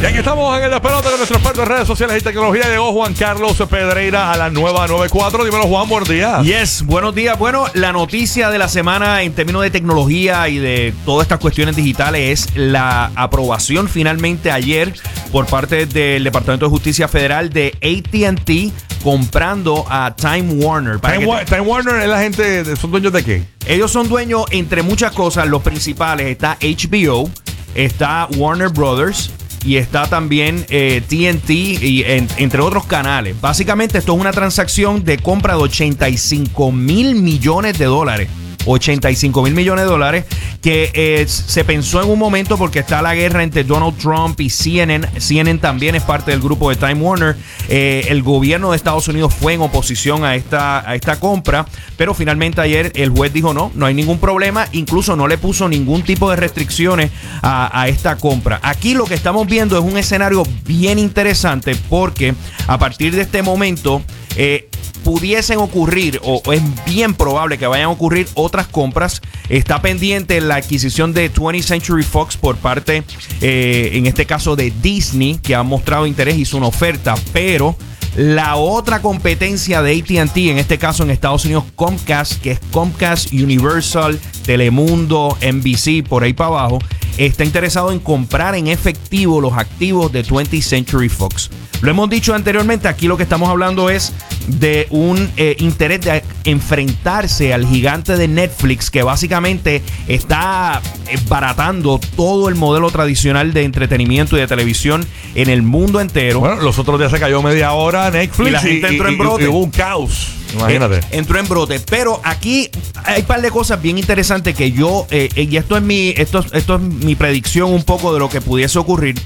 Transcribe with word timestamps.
Y 0.00 0.06
aquí 0.06 0.18
estamos 0.18 0.56
en 0.56 0.62
el 0.62 0.70
despelote 0.70 1.08
de 1.08 1.16
nuestros 1.16 1.40
experto 1.40 1.62
de 1.62 1.66
redes 1.66 1.88
sociales 1.88 2.18
y 2.20 2.24
tecnología. 2.24 2.68
Llegó 2.68 2.92
Juan 2.92 3.14
Carlos 3.14 3.60
Pedreira 3.68 4.30
a 4.30 4.36
la 4.36 4.48
nueva 4.48 4.86
94. 4.86 5.44
Dímelo, 5.44 5.64
Juan, 5.64 5.88
buenos 5.88 6.08
días. 6.08 6.44
Yes, 6.44 6.84
buenos 6.86 7.16
días. 7.16 7.36
Bueno, 7.36 7.64
la 7.74 7.90
noticia 7.90 8.48
de 8.50 8.58
la 8.58 8.68
semana 8.68 9.22
en 9.22 9.32
términos 9.32 9.62
de 9.62 9.72
tecnología 9.72 10.48
y 10.48 10.58
de 10.58 10.94
todas 11.04 11.24
estas 11.24 11.40
cuestiones 11.40 11.74
digitales 11.74 12.46
es 12.46 12.56
la 12.56 13.10
aprobación 13.16 13.88
finalmente 13.88 14.52
ayer 14.52 14.94
por 15.32 15.46
parte 15.46 15.86
del 15.86 16.22
Departamento 16.22 16.66
de 16.66 16.70
Justicia 16.70 17.08
Federal 17.08 17.50
de 17.50 17.76
ATT 17.82 19.02
comprando 19.02 19.84
a 19.90 20.14
Time 20.14 20.64
Warner. 20.64 21.00
Para 21.00 21.18
Time, 21.18 21.44
Time 21.44 21.62
Warner 21.62 22.02
es 22.02 22.08
la 22.08 22.20
gente, 22.20 22.76
¿son 22.76 22.92
dueños 22.92 23.12
de 23.12 23.24
qué? 23.24 23.42
ellos 23.66 23.90
son 23.90 24.08
dueños, 24.08 24.44
entre 24.52 24.82
muchas 24.82 25.10
cosas, 25.10 25.48
los 25.48 25.62
principales. 25.62 26.28
Está 26.28 26.56
HBO, 26.60 27.28
está 27.74 28.28
Warner 28.36 28.68
Brothers 28.68 29.32
y 29.64 29.76
está 29.76 30.06
también 30.06 30.64
eh, 30.68 31.02
TNT, 31.06 31.50
y 31.50 32.02
en- 32.06 32.28
entre 32.36 32.60
otros 32.60 32.86
canales. 32.86 33.40
Básicamente 33.40 33.98
esto 33.98 34.14
es 34.14 34.20
una 34.20 34.32
transacción 34.32 35.04
de 35.04 35.18
compra 35.18 35.54
de 35.56 35.62
85 35.62 36.72
mil 36.72 37.14
millones 37.16 37.78
de 37.78 37.84
dólares. 37.86 38.28
85 38.68 39.42
mil 39.42 39.54
millones 39.54 39.84
de 39.84 39.90
dólares 39.90 40.24
que 40.62 40.90
eh, 40.94 41.26
se 41.28 41.64
pensó 41.64 42.02
en 42.02 42.10
un 42.10 42.18
momento 42.18 42.58
porque 42.58 42.80
está 42.80 43.00
la 43.02 43.14
guerra 43.14 43.42
entre 43.42 43.64
Donald 43.64 43.96
Trump 43.96 44.40
y 44.40 44.50
CNN. 44.50 45.08
CNN 45.20 45.58
también 45.60 45.94
es 45.94 46.02
parte 46.02 46.30
del 46.30 46.40
grupo 46.40 46.70
de 46.70 46.76
Time 46.76 46.94
Warner. 46.94 47.36
Eh, 47.68 48.06
el 48.08 48.22
gobierno 48.22 48.70
de 48.70 48.76
Estados 48.76 49.08
Unidos 49.08 49.34
fue 49.34 49.54
en 49.54 49.60
oposición 49.60 50.24
a 50.24 50.34
esta, 50.34 50.88
a 50.88 50.94
esta 50.94 51.20
compra, 51.20 51.66
pero 51.96 52.14
finalmente 52.14 52.60
ayer 52.60 52.92
el 52.94 53.10
juez 53.10 53.32
dijo 53.32 53.54
no, 53.54 53.70
no 53.74 53.86
hay 53.86 53.94
ningún 53.94 54.18
problema, 54.18 54.68
incluso 54.72 55.16
no 55.16 55.28
le 55.28 55.38
puso 55.38 55.68
ningún 55.68 56.02
tipo 56.02 56.28
de 56.30 56.36
restricciones 56.36 57.10
a, 57.42 57.86
esta 57.88 58.16
compra. 58.16 58.60
Aquí 58.62 58.94
lo 58.94 59.04
que 59.04 59.14
estamos 59.14 59.46
viendo 59.46 59.78
es 59.78 59.84
un 59.84 59.96
escenario 59.96 60.42
bien 60.66 60.98
interesante 60.98 61.76
porque 61.88 62.34
a 62.66 62.78
partir 62.78 63.14
de 63.14 63.22
este 63.22 63.42
momento... 63.42 64.02
eh, 64.36 64.68
pudiesen 65.08 65.56
ocurrir, 65.56 66.20
o 66.22 66.42
es 66.52 66.60
bien 66.84 67.14
probable 67.14 67.56
que 67.56 67.66
vayan 67.66 67.86
a 67.86 67.90
ocurrir 67.90 68.28
otras 68.34 68.66
compras. 68.66 69.22
Está 69.48 69.80
pendiente 69.80 70.38
la 70.42 70.56
adquisición 70.56 71.14
de 71.14 71.32
20th 71.32 71.62
Century 71.62 72.02
Fox 72.02 72.36
por 72.36 72.58
parte, 72.58 73.04
eh, 73.40 73.92
en 73.94 74.04
este 74.04 74.26
caso, 74.26 74.54
de 74.54 74.70
Disney, 74.82 75.38
que 75.42 75.54
ha 75.54 75.62
mostrado 75.62 76.06
interés, 76.06 76.36
hizo 76.36 76.58
una 76.58 76.66
oferta, 76.66 77.14
pero 77.32 77.74
la 78.16 78.56
otra 78.56 79.00
competencia 79.00 79.80
de 79.80 79.98
ATT, 79.98 80.36
en 80.50 80.58
este 80.58 80.76
caso 80.76 81.04
en 81.04 81.10
Estados 81.10 81.46
Unidos, 81.46 81.64
Comcast, 81.74 82.42
que 82.42 82.50
es 82.50 82.60
Comcast 82.70 83.32
Universal, 83.32 84.20
Telemundo, 84.44 85.38
NBC, 85.40 86.06
por 86.06 86.22
ahí 86.22 86.34
para 86.34 86.48
abajo, 86.48 86.80
está 87.18 87.44
interesado 87.44 87.92
en 87.92 87.98
comprar 87.98 88.54
en 88.54 88.68
efectivo 88.68 89.40
los 89.40 89.52
activos 89.54 90.12
de 90.12 90.24
20th 90.24 90.62
Century 90.62 91.08
Fox. 91.08 91.50
Lo 91.80 91.90
hemos 91.90 92.10
dicho 92.10 92.34
anteriormente, 92.34 92.88
aquí 92.88 93.06
lo 93.06 93.16
que 93.16 93.22
estamos 93.22 93.48
hablando 93.48 93.88
es 93.88 94.12
de 94.48 94.86
un 94.90 95.30
eh, 95.36 95.54
interés 95.58 96.00
de 96.00 96.24
enfrentarse 96.44 97.54
al 97.54 97.66
gigante 97.66 98.16
de 98.16 98.26
Netflix 98.26 98.90
que 98.90 99.02
básicamente 99.02 99.82
está 100.08 100.80
baratando 101.28 102.00
todo 102.16 102.48
el 102.48 102.56
modelo 102.56 102.90
tradicional 102.90 103.52
de 103.52 103.62
entretenimiento 103.62 104.36
y 104.36 104.40
de 104.40 104.46
televisión 104.46 105.06
en 105.34 105.50
el 105.50 105.62
mundo 105.62 106.00
entero. 106.00 106.40
Bueno, 106.40 106.56
los 106.62 106.78
otros 106.78 106.98
días 106.98 107.12
se 107.12 107.20
cayó 107.20 107.42
media 107.42 107.72
hora 107.72 108.10
Netflix 108.10 108.48
Y 108.48 108.52
la 108.52 108.60
gente 108.60 108.88
entró 108.88 109.08
en 109.08 109.18
brote. 109.18 109.44
y 109.44 109.46
hubo 109.46 109.58
un 109.58 109.70
caos. 109.70 110.37
Eh, 110.68 111.00
entró 111.10 111.38
en 111.38 111.48
brote. 111.48 111.80
Pero 111.80 112.20
aquí 112.24 112.70
hay 113.04 113.20
un 113.20 113.26
par 113.26 113.42
de 113.42 113.50
cosas 113.50 113.80
bien 113.80 113.98
interesantes 113.98 114.54
que 114.54 114.72
yo, 114.72 115.06
eh, 115.10 115.28
eh, 115.34 115.48
y 115.50 115.56
esto 115.56 115.76
es 115.76 115.82
mi, 115.82 116.10
esto, 116.16 116.44
esto 116.52 116.76
es 116.76 116.80
mi 116.80 117.14
predicción 117.14 117.72
un 117.72 117.84
poco 117.84 118.12
de 118.12 118.18
lo 118.18 118.28
que 118.28 118.40
pudiese 118.40 118.78
ocurrir. 118.78 119.16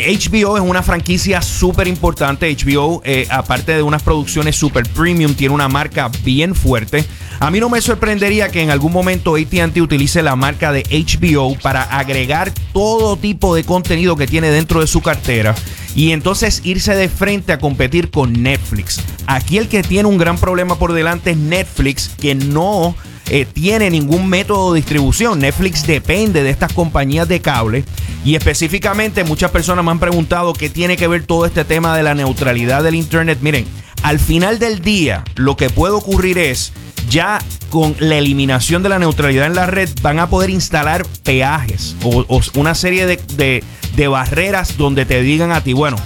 HBO 0.00 0.56
es 0.56 0.62
una 0.62 0.82
franquicia 0.82 1.42
súper 1.42 1.86
importante. 1.88 2.54
HBO, 2.56 3.02
eh, 3.04 3.26
aparte 3.30 3.72
de 3.72 3.82
unas 3.82 4.02
producciones 4.02 4.56
super 4.56 4.88
premium, 4.88 5.34
tiene 5.34 5.54
una 5.54 5.68
marca 5.68 6.10
bien 6.24 6.54
fuerte. 6.54 7.04
A 7.40 7.50
mí 7.50 7.60
no 7.60 7.68
me 7.68 7.80
sorprendería 7.80 8.50
que 8.50 8.62
en 8.62 8.70
algún 8.70 8.92
momento 8.92 9.36
ATT 9.36 9.78
utilice 9.78 10.22
la 10.22 10.36
marca 10.36 10.72
de 10.72 10.82
HBO 10.82 11.56
para 11.62 11.82
agregar 11.82 12.52
todo 12.72 13.16
tipo 13.16 13.54
de 13.54 13.64
contenido 13.64 14.16
que 14.16 14.26
tiene 14.26 14.50
dentro 14.50 14.80
de 14.80 14.86
su 14.86 15.00
cartera 15.00 15.54
y 15.94 16.12
entonces 16.12 16.60
irse 16.64 16.94
de 16.94 17.08
frente 17.08 17.52
a 17.52 17.58
competir 17.58 18.10
con 18.10 18.42
Netflix. 18.42 19.00
Aquí 19.26 19.58
el 19.58 19.68
que 19.68 19.82
tiene 19.82 20.08
un 20.08 20.18
gran 20.18 20.38
problema 20.38 20.78
por 20.78 20.92
delante 20.92 21.30
es 21.30 21.36
Netflix, 21.36 22.08
que 22.08 22.34
no 22.34 22.94
eh, 23.30 23.46
tiene 23.46 23.88
ningún 23.90 24.28
método 24.28 24.72
de 24.72 24.80
distribución. 24.80 25.38
Netflix 25.38 25.86
depende 25.86 26.42
de 26.42 26.50
estas 26.50 26.72
compañías 26.72 27.26
de 27.28 27.40
cable 27.40 27.84
y 28.24 28.34
específicamente 28.34 29.24
muchas 29.24 29.50
personas 29.50 29.84
me 29.84 29.90
han 29.92 29.98
preguntado 30.00 30.52
qué 30.52 30.68
tiene 30.68 30.96
que 30.96 31.06
ver 31.08 31.24
todo 31.24 31.46
este 31.46 31.64
tema 31.64 31.96
de 31.96 32.02
la 32.02 32.14
neutralidad 32.14 32.82
del 32.82 32.94
Internet. 32.96 33.38
Miren, 33.40 33.64
al 34.02 34.18
final 34.18 34.58
del 34.58 34.80
día 34.82 35.24
lo 35.36 35.56
que 35.56 35.70
puede 35.70 35.94
ocurrir 35.94 36.36
es 36.38 36.72
ya 37.08 37.40
con 37.70 37.94
la 37.98 38.16
eliminación 38.18 38.82
de 38.82 38.88
la 38.88 38.98
neutralidad 38.98 39.46
en 39.46 39.54
la 39.54 39.66
red 39.66 39.88
van 40.02 40.18
a 40.18 40.28
poder 40.28 40.50
instalar 40.50 41.06
peajes 41.22 41.96
o, 42.02 42.24
una 42.54 42.74
serie 42.74 43.06
de, 43.06 43.18
de- 43.36 43.64
de 43.96 44.08
barreras 44.08 44.76
donde 44.76 45.04
te 45.04 45.20
digan 45.22 45.50
a 45.50 45.62
ti, 45.62 45.72
bueno, 45.72 45.96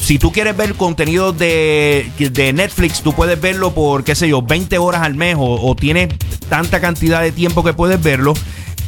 si 0.00 0.18
tú 0.18 0.32
quieres 0.32 0.56
ver 0.56 0.74
contenido 0.74 1.32
de, 1.34 2.10
de 2.18 2.52
Netflix, 2.54 3.02
tú 3.02 3.12
puedes 3.12 3.38
verlo 3.38 3.74
por, 3.74 4.02
qué 4.04 4.14
sé 4.14 4.28
yo, 4.28 4.40
20 4.40 4.78
horas 4.78 5.02
al 5.02 5.14
mes 5.14 5.36
o, 5.38 5.42
o 5.68 5.76
tienes 5.76 6.08
tanta 6.48 6.80
cantidad 6.80 7.22
de 7.22 7.32
tiempo 7.32 7.62
que 7.64 7.72
puedes 7.72 8.02
verlo. 8.02 8.34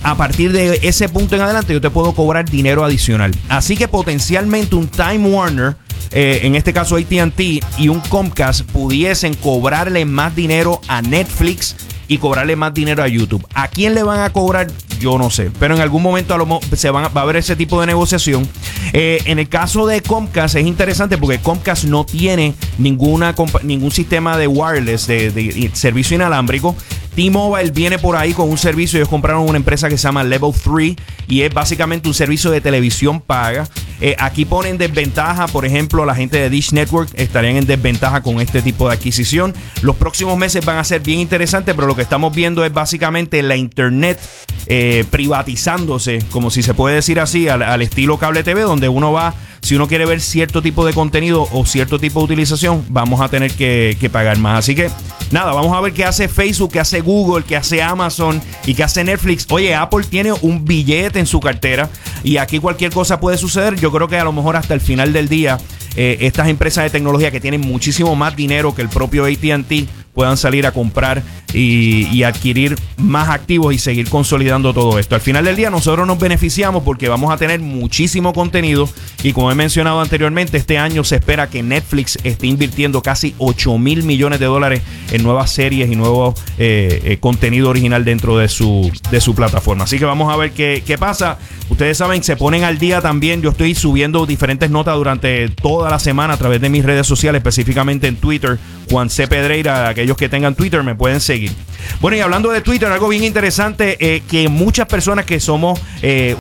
A 0.02 0.16
partir 0.16 0.52
de 0.52 0.80
ese 0.82 1.08
punto 1.08 1.36
en 1.36 1.42
adelante 1.42 1.74
yo 1.74 1.80
te 1.80 1.90
puedo 1.90 2.12
cobrar 2.12 2.48
dinero 2.48 2.84
adicional. 2.84 3.32
Así 3.48 3.76
que 3.76 3.86
potencialmente 3.86 4.74
un 4.74 4.88
Time 4.88 5.28
Warner, 5.28 5.76
eh, 6.10 6.40
en 6.42 6.54
este 6.54 6.72
caso 6.72 6.96
ATT 6.96 7.40
y 7.78 7.88
un 7.88 8.00
Comcast 8.00 8.62
pudiesen 8.62 9.34
cobrarle 9.34 10.06
más 10.06 10.34
dinero 10.34 10.80
a 10.88 11.02
Netflix 11.02 11.76
y 12.08 12.18
cobrarle 12.18 12.56
más 12.56 12.74
dinero 12.74 13.02
a 13.04 13.08
YouTube. 13.08 13.46
¿A 13.54 13.68
quién 13.68 13.94
le 13.94 14.02
van 14.02 14.20
a 14.20 14.30
cobrar? 14.30 14.66
Yo 14.98 15.16
no 15.16 15.30
sé. 15.30 15.50
Pero 15.60 15.76
en 15.76 15.80
algún 15.80 16.02
momento 16.02 16.34
a 16.34 16.38
lo 16.38 16.60
se 16.74 16.90
van 16.90 17.04
va 17.04 17.20
a 17.20 17.22
haber 17.22 17.36
ese 17.36 17.54
tipo 17.54 17.80
de 17.80 17.86
negociación. 17.86 18.48
Eh, 18.92 19.20
en 19.26 19.38
el 19.38 19.48
caso 19.48 19.86
de 19.86 20.00
Comcast 20.00 20.56
es 20.56 20.66
interesante 20.66 21.18
porque 21.18 21.38
Comcast 21.38 21.84
no 21.84 22.04
tiene 22.04 22.54
ninguna 22.78 23.34
ningún 23.62 23.92
sistema 23.92 24.36
de 24.36 24.48
wireless, 24.48 25.06
de 25.06 25.70
servicio 25.74 26.16
inalámbrico. 26.16 26.74
T-Mobile 27.14 27.70
viene 27.70 27.98
por 27.98 28.16
ahí 28.16 28.32
con 28.32 28.48
un 28.48 28.58
servicio. 28.58 28.98
Ellos 28.98 29.08
compraron 29.08 29.48
una 29.48 29.58
empresa 29.58 29.88
que 29.88 29.98
se 29.98 30.04
llama 30.04 30.24
Level 30.24 30.52
3 30.52 30.96
y 31.28 31.42
es 31.42 31.52
básicamente 31.52 32.08
un 32.08 32.14
servicio 32.14 32.50
de 32.50 32.60
televisión 32.60 33.20
paga. 33.20 33.68
Eh, 34.00 34.16
aquí 34.18 34.44
ponen 34.44 34.78
desventaja, 34.78 35.46
por 35.48 35.66
ejemplo, 35.66 36.04
la 36.04 36.14
gente 36.14 36.38
de 36.38 36.48
Dish 36.48 36.72
Network 36.72 37.10
estarían 37.14 37.56
en 37.56 37.66
desventaja 37.66 38.22
con 38.22 38.40
este 38.40 38.62
tipo 38.62 38.88
de 38.88 38.94
adquisición. 38.94 39.54
Los 39.82 39.96
próximos 39.96 40.38
meses 40.38 40.64
van 40.64 40.78
a 40.78 40.84
ser 40.84 41.02
bien 41.02 41.18
interesantes, 41.18 41.74
pero 41.74 41.86
lo 41.86 41.94
que 41.94 42.02
estamos 42.02 42.34
viendo 42.34 42.64
es 42.64 42.72
básicamente 42.72 43.42
la 43.42 43.56
Internet 43.56 44.18
eh, 44.66 45.04
privatizándose, 45.10 46.24
como 46.30 46.50
si 46.50 46.62
se 46.62 46.74
puede 46.74 46.94
decir 46.96 47.20
así, 47.20 47.48
al, 47.48 47.82
estilo 47.82 48.18
cable 48.18 48.42
TV, 48.42 48.62
donde 48.62 48.88
uno 48.88 49.12
va, 49.12 49.34
si 49.60 49.74
uno 49.74 49.86
quiere 49.86 50.06
ver 50.06 50.20
cierto 50.20 50.62
tipo 50.62 50.86
de 50.86 50.94
contenido 50.94 51.46
o 51.52 51.66
cierto 51.66 51.98
tipo 51.98 52.20
de 52.20 52.24
utilización, 52.24 52.84
vamos 52.88 53.20
a 53.20 53.28
tener 53.28 53.50
que, 53.52 53.96
que 54.00 54.08
pagar 54.08 54.38
más. 54.38 54.60
Así 54.60 54.74
que 54.74 54.90
nada, 55.30 55.52
vamos 55.52 55.76
a 55.76 55.80
ver 55.80 55.92
qué 55.92 56.04
hace 56.04 56.28
Facebook, 56.28 56.72
qué 56.72 56.80
hace 56.80 57.00
Google, 57.00 57.44
qué 57.44 57.56
hace 57.56 57.82
Amazon 57.82 58.40
y 58.64 58.74
qué 58.74 58.84
hace 58.84 59.04
Netflix. 59.04 59.46
Oye, 59.50 59.74
Apple 59.74 60.04
tiene 60.08 60.32
un 60.32 60.64
billete 60.64 61.18
en 61.18 61.26
su 61.26 61.40
cartera 61.40 61.90
y 62.22 62.36
aquí 62.36 62.58
cualquier 62.58 62.92
cosa 62.92 63.20
puede 63.20 63.38
suceder. 63.38 63.76
Yo 63.76 63.90
creo 63.90 64.08
que 64.08 64.18
a 64.18 64.24
lo 64.24 64.32
mejor 64.32 64.56
hasta 64.56 64.74
el 64.74 64.80
final 64.80 65.12
del 65.12 65.28
día, 65.28 65.58
eh, 65.96 66.18
estas 66.20 66.48
empresas 66.48 66.84
de 66.84 66.90
tecnología 66.90 67.30
que 67.30 67.40
tienen 67.40 67.60
muchísimo 67.60 68.14
más 68.16 68.36
dinero 68.36 68.74
que 68.74 68.82
el 68.82 68.88
propio 68.88 69.24
ATT 69.24 69.88
puedan 70.20 70.36
salir 70.36 70.66
a 70.66 70.72
comprar 70.72 71.22
y, 71.54 72.22
adquirir 72.24 72.76
más 72.98 73.30
activos 73.30 73.74
y 73.74 73.78
seguir 73.78 74.10
consolidando 74.10 74.74
todo 74.74 74.98
esto. 74.98 75.14
Al 75.14 75.22
final 75.22 75.46
del 75.46 75.56
día 75.56 75.70
nosotros 75.70 76.06
nos 76.06 76.18
beneficiamos 76.18 76.82
porque 76.82 77.08
vamos 77.08 77.32
a 77.32 77.38
tener 77.38 77.58
muchísimo 77.60 78.34
contenido 78.34 78.86
y 79.22 79.32
como 79.32 79.50
he 79.50 79.54
mencionado 79.54 79.98
anteriormente, 80.02 80.58
este 80.58 80.76
año 80.76 81.02
se 81.02 81.16
espera 81.16 81.48
que 81.48 81.62
Netflix 81.62 82.18
esté 82.22 82.48
invirtiendo 82.48 83.02
casi 83.02 83.34
8 83.38 83.78
mil 83.78 84.02
millones 84.02 84.40
de 84.40 84.44
dólares 84.44 84.82
en 85.10 85.22
nuevas 85.22 85.50
series 85.50 85.90
y 85.90 85.96
nuevo 85.96 86.34
eh, 86.58 87.00
eh, 87.04 87.16
contenido 87.18 87.70
original 87.70 88.04
dentro 88.04 88.36
de 88.36 88.48
su, 88.48 88.92
de 89.10 89.22
su 89.22 89.34
plataforma. 89.34 89.84
Así 89.84 89.98
que 89.98 90.04
vamos 90.04 90.30
a 90.30 90.36
ver 90.36 90.52
qué, 90.52 90.82
qué 90.86 90.98
pasa. 90.98 91.38
Ustedes 91.70 91.96
saben, 91.96 92.22
se 92.22 92.36
ponen 92.36 92.64
al 92.64 92.78
día 92.78 93.00
también. 93.00 93.40
Yo 93.40 93.50
estoy 93.50 93.74
subiendo 93.74 94.26
diferentes 94.26 94.70
notas 94.70 94.96
durante 94.96 95.48
toda 95.48 95.88
la 95.88 95.98
semana 95.98 96.34
a 96.34 96.36
través 96.36 96.60
de 96.60 96.68
mis 96.68 96.84
redes 96.84 97.06
sociales, 97.06 97.38
específicamente 97.38 98.08
en 98.08 98.16
Twitter. 98.16 98.58
Juan 98.90 99.08
C. 99.08 99.28
Pedreira, 99.28 99.94
que 100.16 100.28
tengan 100.28 100.54
Twitter 100.54 100.82
me 100.82 100.94
pueden 100.94 101.20
seguir. 101.20 101.52
Bueno, 102.00 102.16
y 102.16 102.20
hablando 102.20 102.50
de 102.50 102.60
Twitter, 102.60 102.90
algo 102.90 103.08
bien 103.08 103.24
interesante, 103.24 103.96
eh, 104.00 104.22
que 104.28 104.48
muchas 104.48 104.86
personas 104.86 105.24
que 105.24 105.40
somos... 105.40 105.80
eh, 106.02 106.36